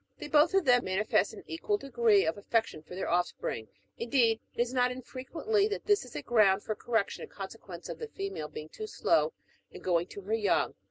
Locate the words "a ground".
6.15-6.63